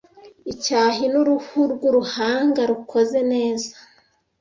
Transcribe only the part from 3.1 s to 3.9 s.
neza